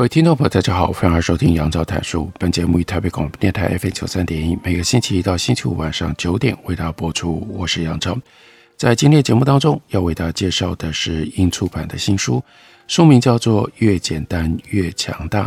[0.00, 2.32] 各位听众朋友，大家好，欢迎收听杨照谈书。
[2.38, 7.46] 本节目以台北广播电台 FM 九三点一，每个星期一到星期五晚上九点为大家播出。
[7.50, 8.16] 我是杨照。
[8.78, 12.42] 在今天节目当中，要为大家介绍的是英出版的新书，
[12.88, 15.44] 书名叫做《越简单越强大》。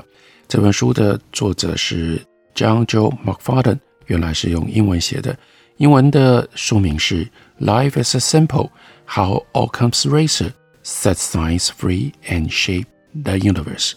[0.47, 2.23] 这本书的作者是
[2.53, 5.35] John Joe McFadden，原来是用英文写的，
[5.77, 7.25] 英文的书名是
[7.59, 8.69] 《Life is a Simple:
[9.07, 10.51] How Occam's Razor
[10.83, 12.85] Set Science Free and Shape
[13.23, 13.93] the Universe》。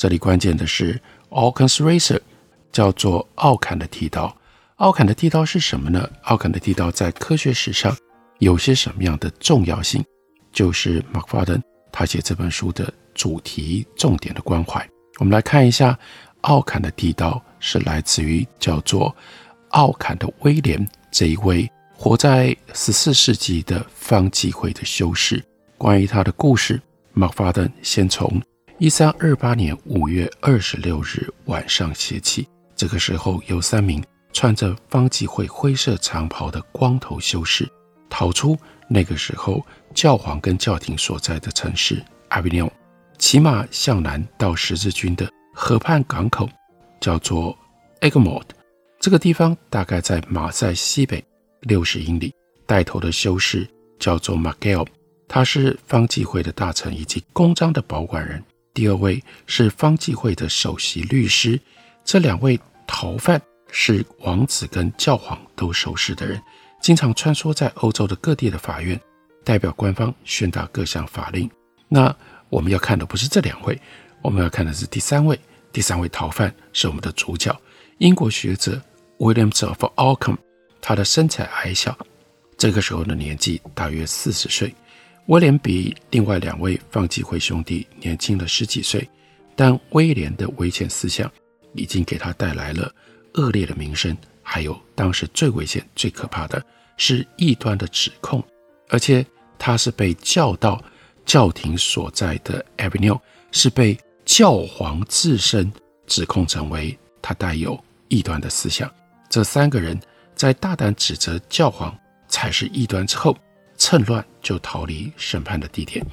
[0.00, 0.98] 这里关键的是
[1.28, 2.18] Occam's Razor，
[2.72, 4.34] 叫做奥坎的剃刀。
[4.76, 6.08] 奥坎的剃刀是什么呢？
[6.22, 7.94] 奥坎的剃刀在科学史上
[8.38, 10.02] 有些什么样的重要性？
[10.54, 11.60] 就是 McFadden
[11.92, 14.88] 他写这本书的主题重点的关怀。
[15.18, 15.98] 我们来看一下，
[16.40, 19.14] 奥坎的剃刀是来自于叫做
[19.68, 25.44] 奥坎的威廉这一位活在十四世纪的方济会的修士。
[25.76, 26.80] 关于他的故事
[27.14, 28.40] ，McFadden 先从
[28.80, 37.70] 一三二八年五月二十六日晚上写起，这个时候有三名穿着方济会灰色长袍的光头修士
[38.08, 38.58] 逃出
[38.88, 42.72] 那个时候教皇跟教廷所在的城市阿维尼翁，
[43.18, 46.48] 骑马向南到十字军的河畔港口，
[47.02, 47.54] 叫做
[48.00, 48.54] e g m o r t
[48.98, 51.22] 这个地方大概在马赛西北
[51.60, 52.34] 六十英里。
[52.64, 53.68] 带头的修士
[53.98, 54.86] 叫做 Miguel，
[55.28, 58.42] 他是方济会的大臣以及公章的保管人。
[58.72, 61.60] 第二位是方济会的首席律师，
[62.04, 66.40] 这两位逃犯是王子跟教皇都熟识的人，
[66.80, 68.98] 经常穿梭在欧洲的各地的法院，
[69.44, 71.50] 代表官方宣达各项法令。
[71.88, 72.14] 那
[72.48, 73.80] 我们要看的不是这两位，
[74.22, 75.38] 我们要看的是第三位。
[75.72, 77.56] 第三位逃犯是我们的主角，
[77.98, 78.80] 英国学者
[79.18, 80.36] William of Ockham，
[80.80, 81.96] 他的身材矮小，
[82.56, 84.74] 这个时候的年纪大约四十岁。
[85.30, 89.08] 威廉比另外两位方济会兄弟年轻了十几岁，
[89.54, 91.30] 但威廉的危险思想
[91.72, 92.92] 已经给他带来了
[93.34, 96.60] 恶劣的名声，还有当时最危险、最可怕的
[96.96, 98.42] 是异端的指控，
[98.88, 99.24] 而且
[99.56, 100.82] 他是被叫到
[101.24, 103.20] 教廷所在的 Avignon，
[103.52, 105.72] 是被教皇自身
[106.08, 108.92] 指控成为他带有异端的思想。
[109.28, 109.96] 这三个人
[110.34, 113.38] 在大胆指责教皇才是异端之后，
[113.80, 116.06] 趁乱就逃离审判的地点。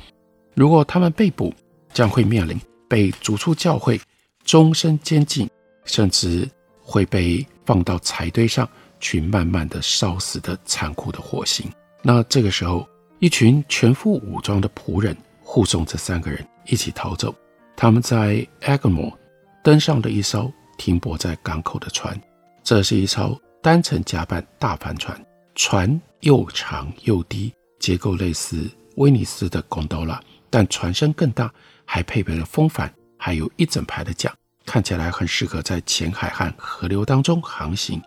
[0.55, 1.53] 如果他们被捕，
[1.93, 3.99] 将会面临被逐出教会、
[4.45, 5.47] 终身监禁，
[5.83, 6.49] 甚至
[6.81, 8.67] 会被放到柴堆上
[9.01, 11.69] 去慢慢的烧死的残酷的火刑。
[12.01, 12.87] 那这个时候，
[13.19, 17.35] 一群全副武装的仆人护送这三个人一起逃走。
[17.75, 19.13] 他们在 Aigues-Mortes
[19.61, 22.19] 登上了一艘停泊在港口的船，
[22.63, 25.19] 这是一艘单层甲板大帆船，
[25.57, 27.51] 船又长又低。
[27.79, 31.51] 结构类似威尼斯的贡多拉，但船身更大，
[31.83, 34.31] 还配备了风帆，还有一整排的桨，
[34.65, 38.01] 看起来很适合在浅海和河流当中航行，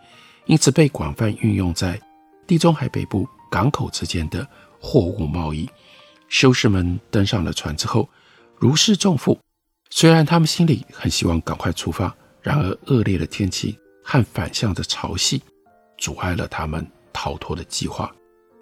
[0.46, 2.00] 因此被广泛运用在
[2.46, 4.46] 地中海北部港口之间的
[4.80, 5.68] 货物贸易。
[6.28, 8.08] 修士们登上了船之后，
[8.56, 9.38] 如释重负。
[9.90, 15.40] 虽然他们心里很希望赶快出发，然而恶劣的天气和反向的潮汐
[15.98, 18.10] 阻碍了他们逃脱的计划。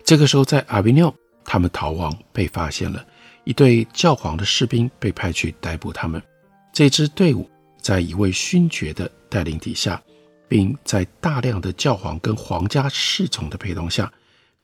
[0.04, 1.14] 这个时候，在阿维尼翁，
[1.44, 3.04] 他们逃亡被发现了，
[3.44, 6.22] 一队教皇的士兵被派去逮捕他们。
[6.72, 7.48] 这支队伍
[7.81, 10.00] 在一位勋爵的带领底下，
[10.48, 14.10] 并在大量的教皇跟皇家侍从的陪同下，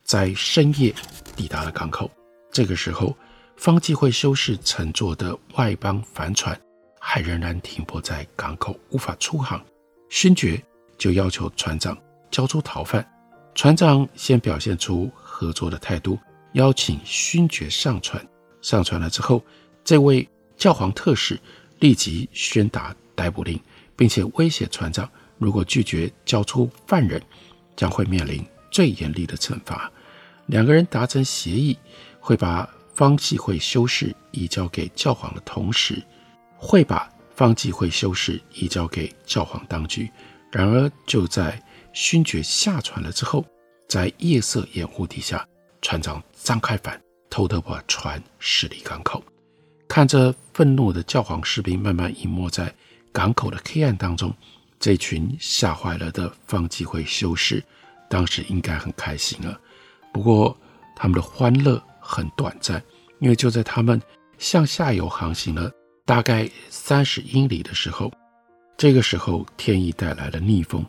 [0.03, 0.95] 在深夜
[1.37, 2.11] 抵达了港口。
[2.53, 3.17] 这个时候，
[3.57, 6.59] 方济会修士乘坐的外邦帆船
[7.01, 9.63] 还仍然停泊在港口，无法出航。
[10.09, 10.63] 勋爵
[10.97, 11.97] 就要求船长
[12.31, 13.05] 交出逃犯。
[13.55, 16.19] 船长先表现出合作的态度，
[16.55, 18.25] 邀请勋爵上船。
[18.61, 19.45] 上船了之后，
[19.85, 21.39] 这位教皇特使
[21.79, 23.61] 立即宣达逮捕令，
[23.95, 25.09] 并且威胁船长，
[25.39, 27.23] 如果拒绝交出犯人，
[27.77, 29.91] 将会面临最严厉的惩罚。
[30.47, 31.79] 两个人达成协议，
[32.19, 36.03] 会把方济会修士移交给教皇的同时，
[36.57, 40.11] 会把方济会修士移交给教皇当局。
[40.51, 41.61] 然而，就在
[41.95, 43.43] 勋爵下船了之后，
[43.89, 45.47] 在夜色掩护底下，
[45.81, 47.01] 船长张开帆，
[47.31, 49.25] 偷偷把船驶离港口。
[49.89, 52.75] 看着愤怒的教皇士兵慢慢隐没在
[53.13, 54.35] 港口的黑暗当中，
[54.81, 57.63] 这群吓坏了的方济会修士
[58.11, 59.59] 当时应该很开心了。
[60.13, 60.57] 不过
[60.97, 62.83] 他们的欢乐很短暂，
[63.21, 64.01] 因为就在他们
[64.37, 65.71] 向下游航行了
[66.05, 68.13] 大概三十英里的时候，
[68.77, 70.85] 这个时候天意带来了逆风，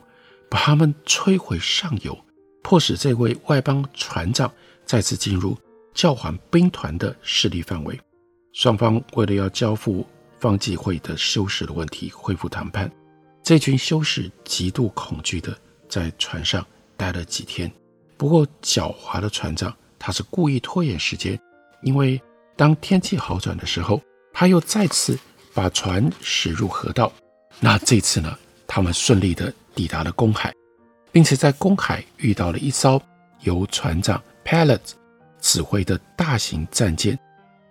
[0.48, 2.16] 把他们摧毁上游，
[2.62, 4.50] 迫使这位外邦船长
[4.84, 5.56] 再次进入
[5.94, 7.98] 教皇兵团的势力范围。
[8.52, 10.06] 双方为了要交付
[10.40, 12.90] 方济会的修士的问题，恢复谈判。
[13.42, 15.56] 这群修士极度恐惧的
[15.88, 16.66] 在船上
[16.96, 17.70] 待了几天。
[18.16, 21.38] 不过狡猾的船长他是故意拖延时间，
[21.82, 22.20] 因为
[22.56, 24.00] 当天气好转的时候，
[24.32, 25.18] 他又再次
[25.52, 27.12] 把船驶入河道。
[27.60, 30.52] 那这次呢，他们顺利的抵达了公海，
[31.12, 33.00] 并且在公海遇到了一艘
[33.42, 34.80] 由船长 pallet
[35.40, 37.16] 指挥的大型战舰。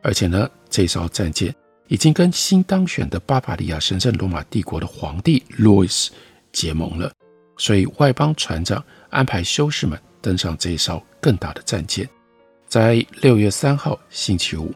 [0.01, 1.53] 而且呢，这艘战舰
[1.87, 6.09] 已经跟新当选的巴伐利亚神圣罗马帝国的皇帝 Louis
[6.53, 7.11] 结盟了，
[7.57, 12.07] 所以外邦船长安排修士们登上这艘更大的战舰。
[12.67, 14.71] 在六月三号星期五，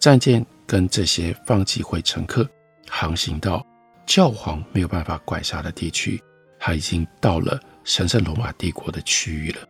[0.00, 2.48] 战舰跟这些方济会乘客
[2.88, 3.64] 航行到
[4.04, 6.20] 教皇没有办法管辖的地区，
[6.64, 9.68] 他已经到了神圣罗马帝国的区域了。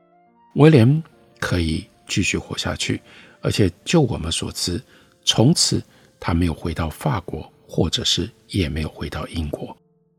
[0.57, 1.03] 威廉
[1.41, 3.01] 可以继续活下去，
[3.41, 4.79] 而且就我们所知。
[5.25, 5.83] 从此，
[6.21, 9.75] 他没有回到法国，或者是也没有回到英国。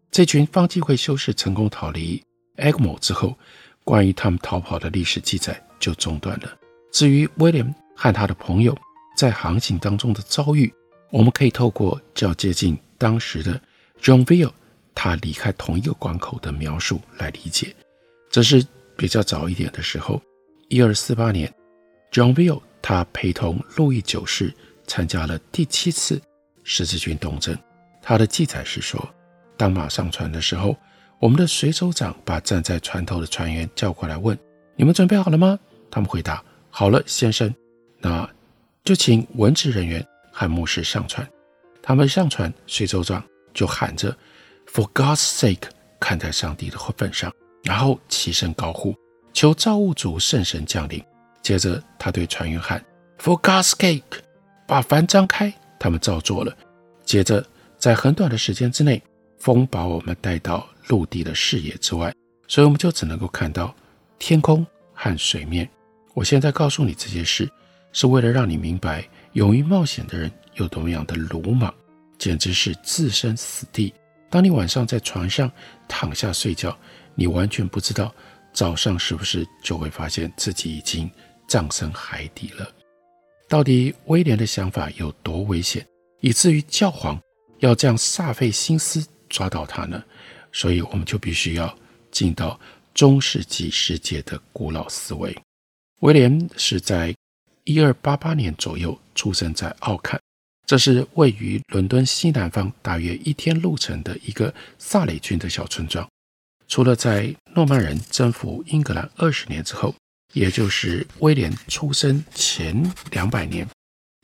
[0.10, 2.20] 这群方济会修士成功逃离
[2.56, 3.38] 埃格莫之后，
[3.84, 6.58] 关于他们逃跑的历史记载就中断了。
[6.92, 7.64] 至于威廉
[7.96, 8.76] 和他的朋友
[9.16, 10.74] 在航行当中的遭遇，
[11.12, 13.62] 我们可以透过较接近当时的
[14.02, 14.52] John Ville
[14.96, 17.76] 他离开同一个关口的描述来理解。
[18.30, 18.66] 这是
[18.98, 20.22] 比较早一点的时候，
[20.70, 21.54] 一二四八年
[22.12, 24.54] ，John v i l l 他陪同路易九世。
[24.86, 26.22] 参加了第七次
[26.66, 27.58] 十字军东征。
[28.02, 29.02] 他的记载是说，
[29.56, 30.76] 当马上船的时候，
[31.20, 34.38] 我们的水手长把站在船头的船员叫过来，问
[34.76, 35.58] ：“你们准备好了吗？”
[35.90, 37.56] 他们回答：“好了，先生。”
[37.98, 38.30] 那
[38.84, 41.26] 就请文职人员和牧师上船。
[41.82, 43.24] 他们上船，水手长
[43.54, 44.14] 就喊着
[44.74, 47.32] ：“For God's sake！” 看在上帝的份上，
[47.64, 48.96] 然后齐声高呼，
[49.32, 51.02] 求造物主圣神降临。
[51.44, 52.84] 接着，他对船员喊
[53.20, 54.02] ：“For God's sake！”
[54.68, 56.58] 把帆张开，他们照做了。
[57.06, 57.46] 接着，
[57.78, 59.02] 在很短的时间之内，
[59.38, 62.14] 风把我们带到陆地的视野之外，
[62.48, 63.74] 所以我们就只能够看到
[64.18, 65.70] 天空和水面。
[66.14, 67.50] 我现在告诉你这些事，
[67.92, 71.74] 是为了让你明白，勇于冒险的人有多么样的鲁莽，
[72.18, 73.94] 简直是置身死地。
[74.34, 75.52] 当你晚上在床上
[75.88, 76.76] 躺下睡觉，
[77.14, 78.12] 你完全不知道
[78.52, 81.08] 早上是不是就会发现自己已经
[81.48, 82.68] 葬身海底了。
[83.48, 85.86] 到底威廉的想法有多危险，
[86.20, 87.22] 以至于教皇
[87.60, 90.04] 要这样煞费心思抓到他呢？
[90.52, 91.78] 所以，我们就必须要
[92.10, 92.60] 进到
[92.96, 95.38] 中世纪世界的古老思维。
[96.00, 97.16] 威廉是在
[97.66, 100.20] 一二八八年左右出生在奥坎，
[100.66, 106.08] 这是位于伦敦西南方大约一天路程的一个萨雷郡的小村庄。
[106.68, 109.94] 除了在诺曼人征服英格兰二十年之后。
[110.34, 113.68] 也就是威廉出生前两百年，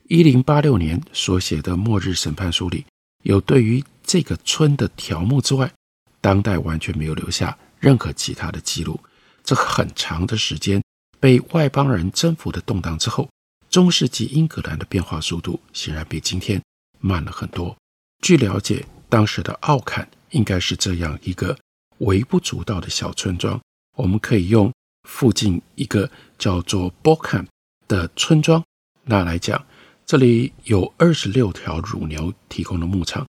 [0.08, 2.84] 一零八六年所写的《末日审判书》里
[3.24, 5.72] 有对于这个村的条目之外，
[6.19, 9.00] 当代完全没有留下任何其他的记录。
[9.43, 10.81] 这很长的时间
[11.19, 13.29] 被外邦人征服的动荡之后，
[13.69, 16.61] 中世纪英格兰的变化速度显然比今天
[16.99, 17.75] 慢了很多。
[18.21, 21.57] 据了解，当时的奥坎应该是这样一个
[21.99, 23.61] 微不足道的小村庄，
[23.95, 24.71] 我们可以用。
[25.07, 27.47] 附近一个叫做 Bokham
[27.88, 28.63] 的村庄，
[29.05, 29.65] 那来讲，
[30.05, 33.25] 这里有二十六条乳牛提供了牧场，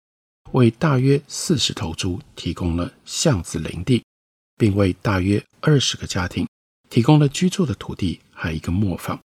[0.53, 4.05] 为大约四十头猪提供了橡子林地，
[4.57, 6.47] 并为大约二十个家庭
[6.91, 9.19] 提供了居住的土地和一个磨坊。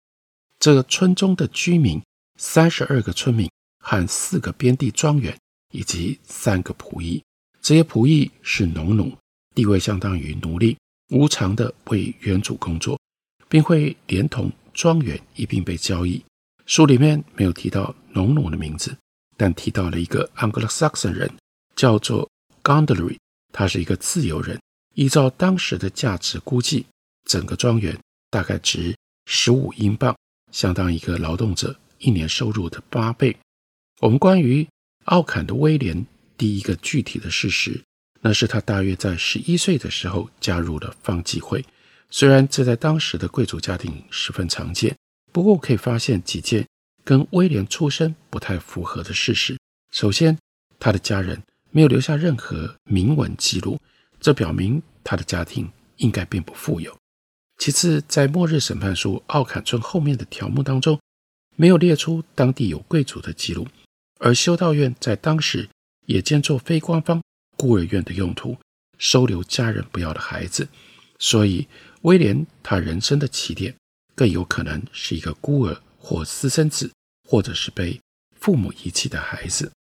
[0.59, 2.03] 这个村中的居民，
[2.37, 5.37] 三十二个村民和四个边地庄园，
[5.73, 7.23] 以及三个仆役。
[7.61, 9.17] 这些仆役是农奴，
[9.55, 10.77] 地位相当于奴隶。
[11.11, 13.01] 无偿地为原主工作，
[13.49, 16.23] 并会连同庄园一并被交易。
[16.67, 18.95] 书里面没有提到农奴的名字，
[19.35, 21.33] 但提到了一个 Anglo-Saxon 人，
[21.75, 22.29] 叫做
[22.63, 23.17] Gundry，
[23.55, 24.61] 他是一个自由人。
[24.97, 26.85] 依照当时的价值估计，
[27.25, 27.99] 整个庄园
[28.29, 30.15] 大概值十五英镑，
[30.51, 33.37] 相当一个劳动者一年收入的八倍。
[34.01, 34.67] 我们关于
[35.05, 37.83] 奥坎的威廉第一个具体的事实。
[38.21, 41.65] 那是他大约在十一岁的时候加入了方济会，
[42.11, 44.97] 虽然这在当时的贵族家庭十分常见，
[45.33, 46.67] 不过，可以发现几件
[47.05, 49.57] 跟威廉出身不太符合的事实。
[49.93, 50.37] 首先，
[50.81, 51.41] 他的家人
[51.71, 53.79] 没有留下任何明文记录，
[54.19, 56.98] 这表明他的家庭应该并不富有。
[57.59, 60.99] 其次，在末日审判书奥坎村后面的条目当中，
[61.57, 63.67] 没有列出当地有贵族的记录，
[64.21, 65.69] 而修道院在当时
[66.07, 67.21] 也兼做非官方
[67.57, 68.57] 孤儿院的用途，
[68.97, 70.69] 收留家人不要的孩子。
[71.19, 71.67] 所以，
[72.03, 73.75] 威廉他人生的起点
[74.15, 76.89] 更有可能是一个孤儿或私生子，
[77.29, 78.01] 或者是被
[78.39, 79.73] 父母遗弃的孩子。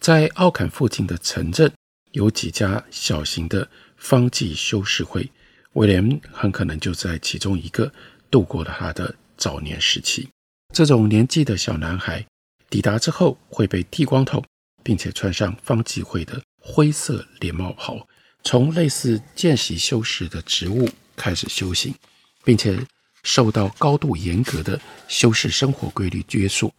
[0.00, 1.70] 在奥坎附近的城镇
[2.12, 5.30] 有几家小型的方济修士会，
[5.76, 7.92] 威廉很可能就在其中一个
[8.30, 10.26] 度过了他的早年时期。
[10.74, 12.24] 这种年纪的小男孩
[12.70, 14.42] 抵达之后会被剃光头，
[14.82, 18.06] 并且穿上方济会的灰色连帽袍，
[18.42, 21.94] 从类似见习修士的职务开始修行，
[22.42, 22.78] 并且
[23.22, 26.72] 受到高度严格的修士生活规律约束。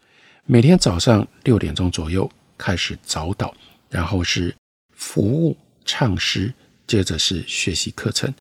[0.45, 3.53] 每天早上六点钟左右开始早祷，
[3.91, 4.55] 然后是
[4.95, 6.51] 服务、唱诗，
[6.87, 8.33] 接着是学习课程。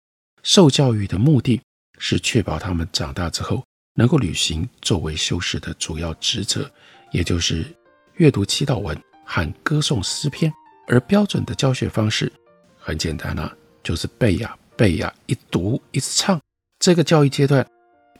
[0.46, 1.60] 受教育的目的
[1.98, 3.64] 是确保他们长大之后
[3.96, 6.70] 能够履行作为修士的主要职责，
[7.10, 7.66] 也就是
[8.14, 10.52] 阅读祈祷文和歌颂诗篇。
[10.86, 12.32] 而标准的教学方式
[12.78, 16.40] 很简单啊，就是背呀背呀，一读一直唱。
[16.78, 17.66] 这个教育阶段，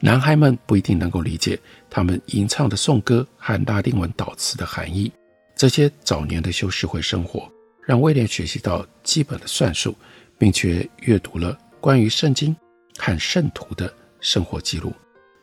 [0.01, 1.57] 男孩们不一定能够理解
[1.89, 5.13] 他们吟唱的颂歌和拉丁文祷词的含义。
[5.55, 7.49] 这些早年的修士会生活，
[7.85, 9.95] 让威廉学习到基本的算术，
[10.37, 11.57] 并且阅读了
[11.87, 12.53] 关于圣经
[12.99, 14.93] 和圣徒的生活记录。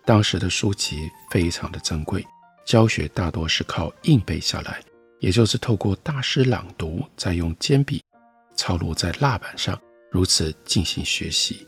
[0.04, 2.22] 当时的书籍非常的珍贵，
[2.66, 4.82] 教学大多是靠硬背下来，
[5.22, 8.04] 也就是透过大师朗读，再用铅笔
[8.58, 9.82] 抄录在蜡板上，
[10.12, 11.66] 如此进行学习。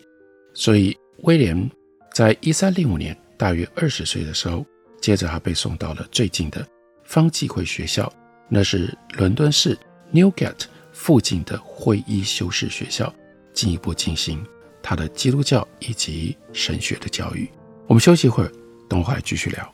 [0.54, 1.72] 所以威廉
[2.14, 4.66] 在一三零五年大约二十岁的时候，
[5.00, 6.68] 接着他被送到了最近的
[7.06, 8.12] 方济会学校，
[8.50, 9.80] 那是伦敦市
[10.12, 13.16] Newgate 附近的会医修士学校，
[13.54, 14.46] 进一步进行
[14.88, 17.50] 他的基督教以及神学的教育。
[17.88, 18.52] 我们休息一会儿，
[18.88, 19.74] 等会儿继续聊。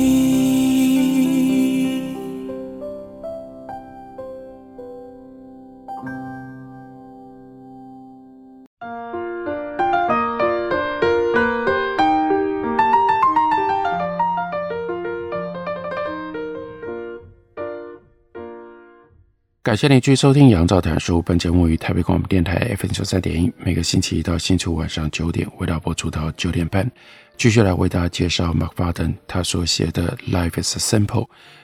[19.71, 21.19] 感谢您继续收听《杨照谈书》。
[21.21, 26.91] 本节目于台北广播电台 FM 九三点一，每个星期一到星期五晚上九点，为大家播出到九点半。
[27.37, 31.23] 继续来为大家介绍马克·法顿他所写的《Life is Simple》，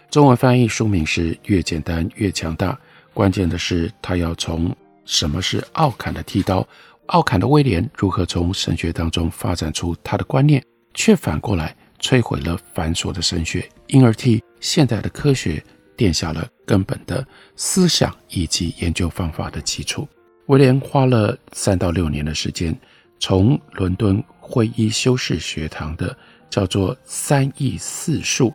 [0.09, 2.71] 中文翻译书名是《越简单越强大》。
[3.13, 4.73] 关键的是，他要从
[5.03, 6.65] 什么是奥坎的剃刀，
[7.07, 15.61] 奥坎的威廉如何从神学当中发展出他的观念，却反过来摧毁了繁琐的神学，因而替现代的科学。
[15.97, 17.25] 奠下了根本的
[17.55, 20.07] 思想以及研究方法的基础。
[20.45, 22.73] 威廉花了三到六年的时间，
[23.19, 26.15] 从伦敦会医修士学堂的
[26.49, 28.53] 叫做三艺四术，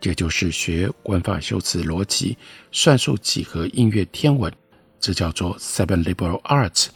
[0.00, 2.38] 也就是学文法、修辞、逻辑、
[2.72, 4.50] 算术、几何、音乐、天文，
[4.98, 6.86] 这叫做 Seven Liberal Arts。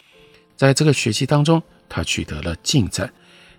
[0.57, 3.13] 在这个学习当中，他取得了进展。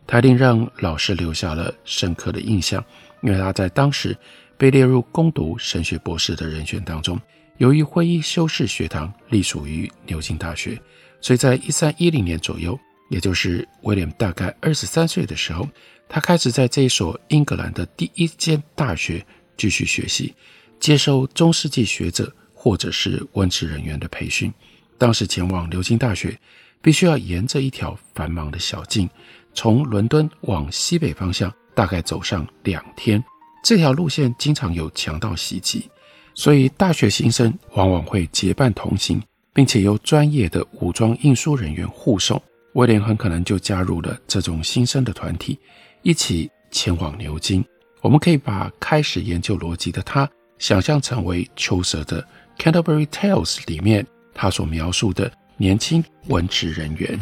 [0.08, 2.84] 他一定让老师留下了深刻的印象，
[3.22, 4.18] 因为他在当时
[4.60, 7.18] 被列入攻读神学博士的人选当中。
[7.60, 10.78] 由于会医修士学堂隶属于牛津大学，
[11.22, 12.78] 所以在一三一零年左右，
[13.10, 15.66] 也就是威廉大概二十三岁的时候，
[16.10, 19.26] 他开始在这一所英格兰的第一间大学
[19.56, 20.36] 继续学习，
[20.78, 24.54] 接受中世纪学者或者是文职人员的培训。
[24.98, 26.38] 当时前往牛津大学，
[26.82, 29.10] 必须要沿着一条繁忙的小径，
[29.54, 33.24] 从伦敦往西北方向，大概走上两天。
[33.64, 35.90] 这条路线经常有强盗袭击。
[36.34, 39.22] 所以，大学新生往往会结伴同行，
[39.54, 42.42] 并且由专业的武装运输人员护送。
[42.74, 45.60] 威廉很可能就加入了这种新生的团体，
[46.02, 47.66] 一起前往牛津。
[48.02, 52.26] 我们可以把开始研究逻辑的他想象成为秋蛇的
[52.62, 57.20] 《Canterbury Tales》里面他所描述的年轻文职人员。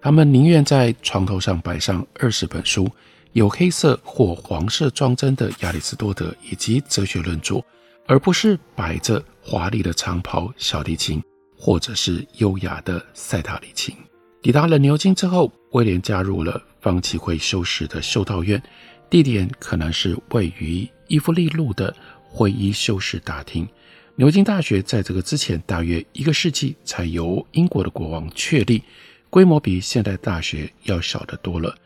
[0.00, 2.90] 他们宁愿在床头上摆上二十本书，
[3.36, 7.62] 有黑色或黄色装帧的亚里士多德以及哲学论著。
[8.06, 11.22] 而不是摆着华丽的长袍、小提琴，
[11.54, 13.94] 或者是优雅的塞塔里琴。
[14.40, 18.62] 抵达了牛津之后，威廉加入了方济会修士的修道院，
[19.10, 23.68] 地点可能是位于伊夫利路的会医修士大厅。
[24.14, 28.82] 牛津大学在这个之前大约一个世纪才由英国的国王确立，
[29.28, 31.76] 规模比现代大学要小得多了，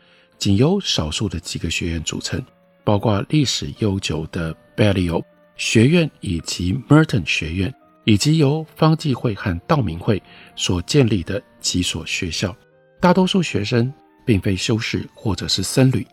[0.41, 2.43] 仅由少数的几个学院组成，
[2.83, 5.23] 包括历史悠久的 ballio
[5.55, 7.71] 学院以及 Merton 学院，
[8.05, 10.19] 以及由方济会和道明会
[10.55, 12.57] 所建立的几所学校，
[12.99, 13.93] 大多数学生
[14.25, 16.03] 并非修士或者是僧侣，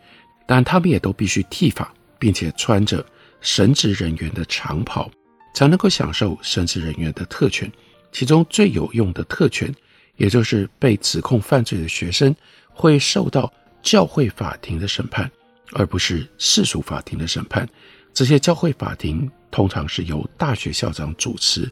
[0.46, 3.02] 但他们也都必须剃发，并且穿着
[3.40, 5.10] 神职人员的长袍，
[5.54, 7.72] 才能够享受神职人员的特权。
[8.12, 9.74] 其中最有用的特权，
[10.16, 12.36] 也就是被指控犯罪的学生
[12.68, 13.50] 会受到
[13.82, 15.30] 教会法庭的审判，
[15.72, 17.68] 而不是世俗法庭的审判。
[18.12, 21.70] 这些教会法庭通常是由大学校长主持，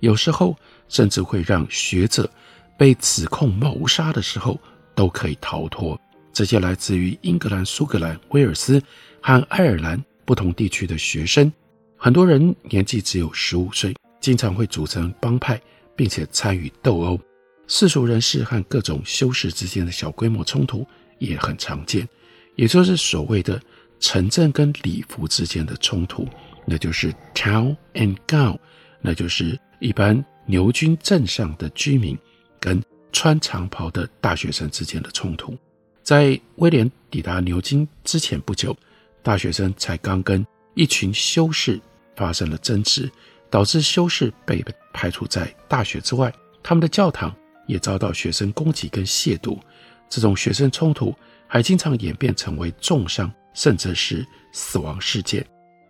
[0.00, 0.56] 有时候
[0.88, 2.30] 甚至会让学者
[2.76, 4.58] 被指控谋杀的时候
[4.94, 5.98] 都可以逃脱。
[6.32, 8.80] 这些来自于英格兰、苏格兰、威尔斯
[9.20, 11.52] 和爱尔兰不同地区的学生，
[11.96, 15.60] 很多人年纪只有十五岁，经常会组成帮派，
[15.96, 17.18] 并且参与斗殴。
[17.66, 20.86] 世俗人士和各种修士之间的小规模冲突
[21.18, 22.08] 也很常见，
[22.56, 23.60] 也就是所谓的。
[24.00, 26.24] 城镇跟礼服之间的冲突，
[26.64, 28.56] 那就是 town and gown，
[29.00, 32.16] 那就是一般牛津镇上的居民
[32.60, 35.58] 跟穿长袍的大学生之间的冲突。
[36.04, 38.72] 在威廉抵达牛津之前不久，
[39.20, 41.80] 大学生才刚跟一群修士
[42.14, 43.10] 发生了争执，
[43.50, 47.34] 导致修士被排除在大学之外，他们的教堂
[47.66, 49.58] 也遭到学生攻击跟亵渎。
[50.08, 51.14] 这种学生冲突
[51.46, 53.32] 还经常演变成为重伤。
[53.54, 55.44] 甚至是死亡事件。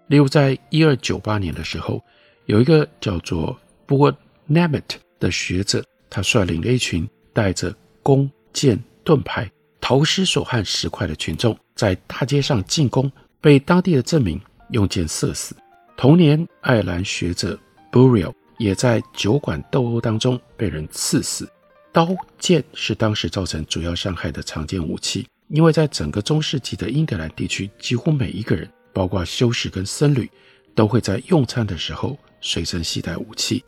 [0.06, 2.02] 例如，在一二九八年的时候，
[2.46, 3.54] 有一个叫做
[3.86, 4.16] Board
[4.48, 9.50] Nemeth 的学者，他率领了一群带着弓箭盾牌、
[9.82, 15.54] 投石索和石块的群众，在大街上进攻，被当地的镇民用箭射死。
[15.94, 17.58] 同年，爱尔兰学者
[17.92, 21.46] Burial 也在酒馆斗殴当中被人刺死。
[21.92, 25.26] 刀剑是当时造成主要伤害的常见武器。
[25.48, 30.30] 因为在整个中世纪的英格兰地区，几乎每一个人，包括修士跟僧侣，
[30.74, 33.64] 都会在用餐的时候随身携带武器。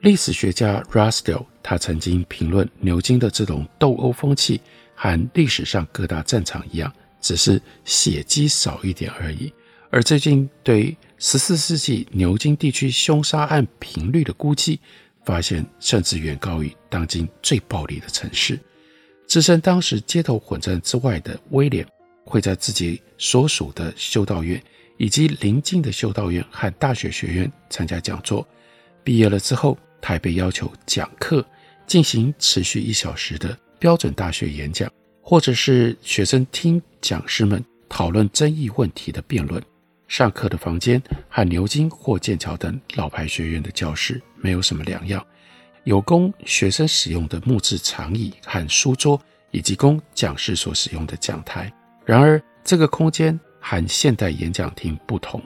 [0.00, 4.60] 历史学家 Rossdale 他曾经评论牛津的这种斗殴风气，
[4.94, 9.52] 和历史上各大战场一样，只是血迹少一点而已。
[9.90, 14.80] 而最近对十四世纪牛津地区凶杀案频率的估计，
[15.28, 18.58] 发现甚至远高于当今最暴力的城市。
[19.26, 21.86] 置身当时街头混战之外的威廉，
[22.24, 24.58] 会在自己所属的修道院
[24.96, 28.48] 以及邻近的修道院和大学学院参加讲座。
[29.04, 31.44] 毕业了之后，他还被要求讲课，
[31.86, 39.62] 进行持续一小时的标准大学演讲，或者是学生听讲师们讨论争议问题的辩论。
[40.08, 45.24] 上课的房间和牛津或剑桥等老牌学院的教室没有什么两样。
[45.84, 51.72] 有供学生使用的木质长椅和书桌，以及供讲师所使用的讲台。
[52.04, 55.42] 然而，这个空间和现代演讲厅不同，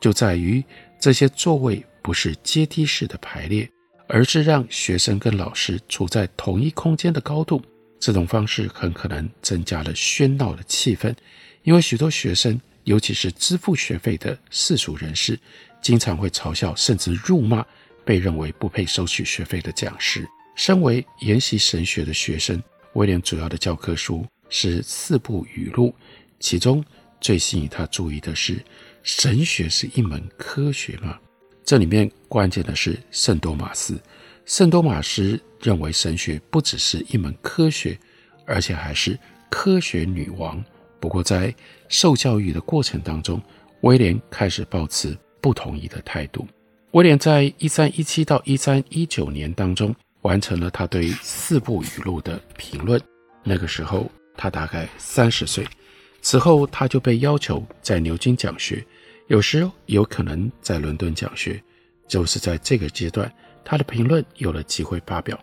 [0.00, 0.62] 就在于
[1.00, 3.68] 这些座位不是阶梯式的排列，
[4.08, 7.62] 而是让学生跟老师处在同一空间的高度。
[7.98, 11.14] 这种方式很可能增加了喧闹的气氛，
[11.62, 15.38] 因为许多学生，尤其是支付学费的世俗人士，
[15.80, 17.64] 经常会嘲笑甚至辱骂。
[18.02, 22.60] 被认为不配收取学费的讲师，身为研习神学的学生，
[22.94, 25.94] 威廉主要的教科书是四部语录，
[26.40, 26.82] 其中
[27.20, 28.60] 最吸引他注意的是，
[29.04, 31.20] 神学是一门科学吗？
[31.62, 34.00] 这里面关键的是圣多玛斯。
[34.44, 37.96] 圣多玛斯认为神学不只是一门科学，
[38.44, 39.16] 而且还是
[39.48, 40.64] 科学女王。
[41.00, 41.52] 不过在
[41.88, 43.40] 受教育的过程当中，
[43.80, 46.46] 威廉开始抱持不同意的态度。
[46.92, 53.00] 威廉在一三一七到一三一九年当中完成了他对四部语录的评论。
[53.42, 55.66] 那个时候他大概三十岁。
[56.20, 58.84] 此后他就被要求在牛津讲学，
[59.28, 61.62] 有时有可能在伦敦讲学。
[62.06, 63.32] 就是在这个阶段，
[63.64, 65.38] 他的评论有了机会发表。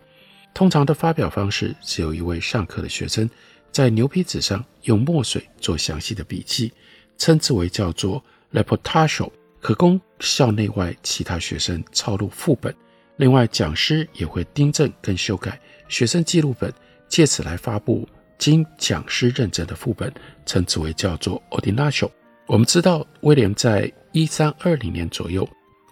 [0.52, 3.28] 通常的发表方式是由一位上课的学生
[3.70, 6.72] 在牛皮纸上用墨水做详细的笔记，
[7.16, 12.74] 称之为叫做 reportatio，可供校内外其他学生抄录副本。
[13.16, 16.72] 另外，讲师也会订正跟修改学生记录本，
[17.08, 20.12] 借此来发布经讲师认证的副本，
[20.46, 22.10] 称之为叫做 ordinatio。
[22.46, 25.48] 我们知道，威廉在一三二零年左右。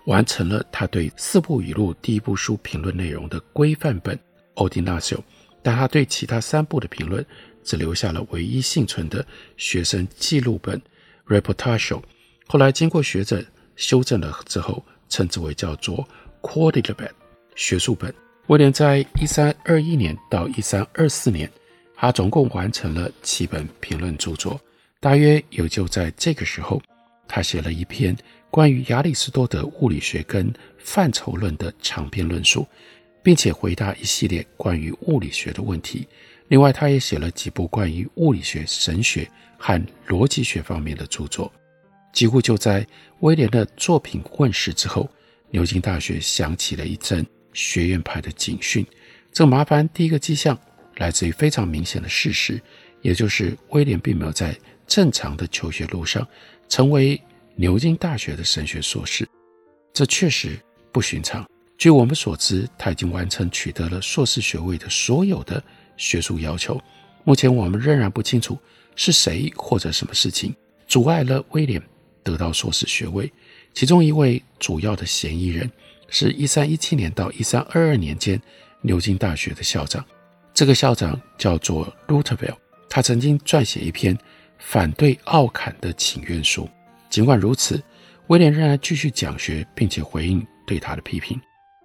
[0.07, 4.17] 完成了他对四部语录第一部书评论内容的规范本
[4.55, 5.17] 《Ordinatio》，
[5.65, 7.27] 但他对其他三部的评论
[7.67, 9.27] 只留下了唯一幸存的
[9.59, 10.81] 学生记录本
[11.41, 12.01] 《Reportatio》。
[12.47, 16.09] 后来经过学者修正了之后，称之为叫做
[16.49, 16.95] 《Quodlibet》
[17.57, 18.15] 学术本。
[18.47, 21.51] 威廉在一三二一年到一三二四年，
[21.97, 24.59] 他总共完成了七本评论著作。
[25.01, 26.81] 大约也就在这个时候，
[27.29, 28.17] 他写了一篇。
[28.49, 32.67] 关于亚里士多德物理学跟范畴论的长篇论述，
[33.23, 36.07] 并且回答一系列关于物理学的问题。
[36.49, 39.29] 另外，他也写了几部关于物理学、神学
[39.59, 41.53] 和逻辑学方面的著作。
[42.13, 42.87] 几乎就在
[43.21, 45.09] 威廉的作品问世之后，
[45.51, 48.87] 牛津大学响起了一阵学院派的警讯。
[49.33, 50.59] 这麻烦第一个迹象
[50.97, 52.61] 来自于非常明显的事实，
[53.03, 54.57] 也就是威廉并没有在
[54.87, 56.27] 正常的求学路上
[56.69, 57.21] 成为。
[57.59, 59.27] 牛津大学的神学硕士，
[59.95, 60.61] 这确实
[60.93, 61.49] 不寻常。
[61.79, 65.65] 据我们所知，他已经完成取得了硕士学位的所有的
[65.97, 66.81] 学术要求。
[67.25, 68.59] 目前我们仍然不清楚
[68.95, 70.55] 是谁或者什么事情
[70.87, 71.83] 阻碍了威廉
[72.23, 73.31] 得到硕士学位。
[73.75, 75.71] 其中一位主要的嫌疑人
[76.09, 78.41] 是一三一七年到一三二二年间
[78.81, 80.05] 牛津大学的校长。
[80.55, 82.57] 这个校长叫做 Rouletabille，
[82.89, 84.17] 他曾经撰写一篇
[84.59, 86.69] 反对奥坎的请愿书。
[87.11, 87.83] 尽管如此，
[88.29, 91.39] 威廉仍然继续讲学，并且回应对他的批评。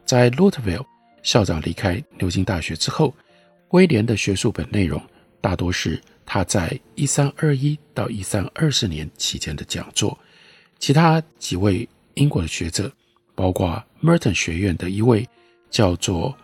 [0.05, 0.85] 在 Rouletabille
[1.23, 3.13] 校长离开牛津大学之后，
[3.71, 5.01] 威廉的学术本内容
[5.41, 10.17] 大多是他在1321到1324年期间的讲座。
[10.79, 12.91] 其他几位英国的学者，
[13.35, 15.27] 包括 Merton 学院的一位
[15.69, 16.35] 叫做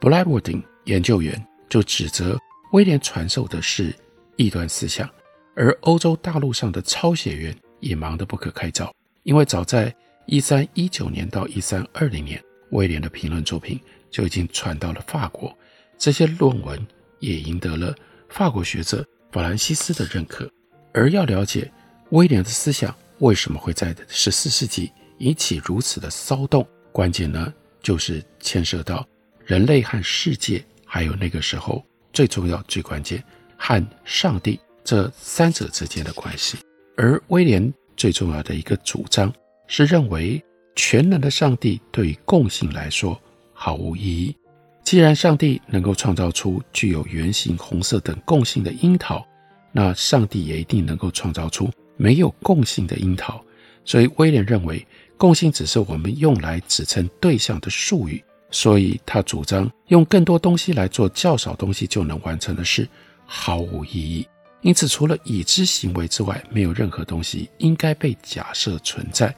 [0.00, 2.38] Bladwardine 研究员，就指责
[2.72, 3.94] 威廉传授的是
[4.36, 5.08] 异端思想，
[5.54, 7.56] 而欧洲大陆上的抄写员。
[7.78, 8.90] 也忙得不可开交，
[9.22, 13.78] 因为早在一三一九年到一三二零年，威廉的评论作品
[14.10, 15.56] 就已经传到了法国，
[15.98, 16.86] 这些论文
[17.20, 17.94] 也赢得了
[18.28, 20.48] 法国学者法兰西斯的认可。
[20.92, 21.70] 而要了解
[22.10, 29.06] 威廉的思想为什么会在十四世纪引起如此的骚动，关键呢，就是牵涉到
[29.44, 33.22] 人类和世界，还有那个时候最重要、最关键
[33.56, 36.58] 和上帝这三者之间的关系。
[36.96, 39.32] 而威廉最重要的一个主张
[39.66, 40.42] 是认为，
[40.74, 43.20] 全能的上帝对于共性来说
[43.52, 44.34] 毫无意义。
[44.86, 49.26] 既然上帝能够创造出具有圆形、红色等共性的樱桃，
[49.72, 53.44] 那上帝也一定能够创造出没有共性的樱桃。
[53.84, 58.22] 所以威廉认为，共性只是我们用来指称对象的术语。
[58.52, 62.88] 所以他主张用更多东西来做较少东西就能完成的事，
[63.24, 64.24] 毫无意义。
[64.60, 69.34] 因此，除了已知行为之外，没有任何东西应该被假设存在。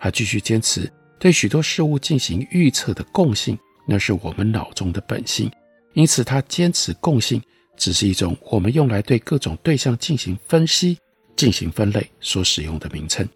[0.00, 3.56] 他继续坚持对许多事物进行预测的共性，
[3.88, 5.50] 那是我们脑中的本性。
[5.94, 7.42] 因此，他坚持共性
[7.76, 10.98] 只是一种我们用来对各种对象进行分析、
[11.34, 13.26] 进行分类所使用的名称。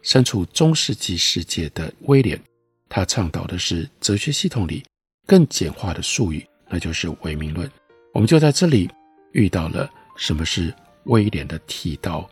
[0.00, 2.40] 身处中世纪世界的威廉，
[2.88, 4.82] 他倡导的是哲学系统里
[5.26, 7.70] 更简化的术语，那就是唯名论。
[8.14, 8.88] 我们就在这里
[9.32, 10.74] 遇到了什么是。
[11.04, 12.28] 威廉的剃刀，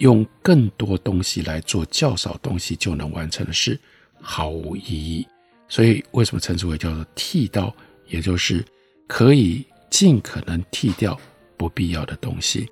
[0.00, 3.80] 用更多东西来做较少东西就能完成的事，
[4.20, 5.26] 毫无意义。
[5.68, 7.74] 所以，为什么称之为叫做剃刀？
[8.06, 8.64] 也就是
[9.06, 11.18] 可以尽可能剃掉
[11.58, 12.66] 不必要的东西。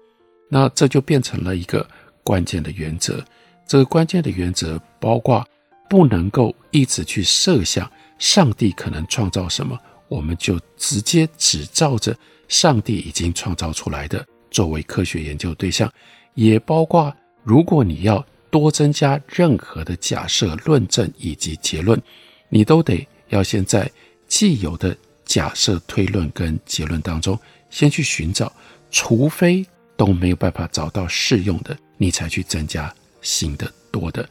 [0.48, 1.86] 那这就变成了一个
[2.22, 3.22] 关键的原则。
[3.66, 5.46] 这个关键的原则包括
[5.90, 9.78] 不能够一直去设想上帝可能创造什么，
[10.08, 12.16] 我们就直接只照着
[12.48, 14.24] 上帝已经创造出来的。
[14.50, 15.92] 作为科学研究对象，
[16.34, 22.00] 也包括如果你要多增加任何的假设、论证以及结论，
[22.48, 23.90] 你都得要先在
[24.28, 27.38] 既有的假设、推论跟结论当中
[27.70, 28.52] 先去寻找，
[28.90, 34.28] 除非都没有办法找到适用的，你才去增加新的多的。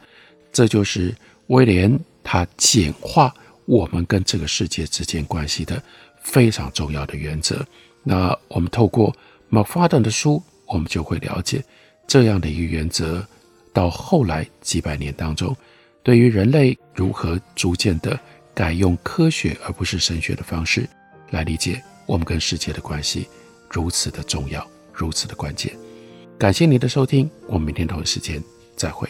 [0.52, 1.14] 这就是
[1.48, 3.34] 威廉他简化
[3.66, 5.82] 我们跟这个世界之间关系的
[6.22, 7.64] 非常重要的原则。
[8.02, 9.14] 那我们透过
[9.50, 11.62] McFadden 的书，我们就会了解
[12.06, 13.26] 这样的一个原则。
[13.72, 15.54] 到后来几百年当中，
[16.06, 18.16] 对于人类如何逐渐的
[18.54, 20.88] 改用科学而不是神学的方式
[21.30, 23.26] 来理解我们跟世界的关系，
[23.68, 25.74] 如此的重要，如此的关键。
[26.38, 28.40] 感谢您的收听，我们明天同一时间
[28.76, 29.08] 再会。